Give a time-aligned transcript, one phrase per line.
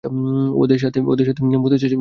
[0.55, 1.89] ওদের সাথে মরতে চাচ্ছেন নাকি?